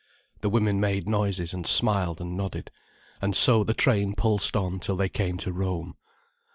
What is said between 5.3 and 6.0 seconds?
to Rome.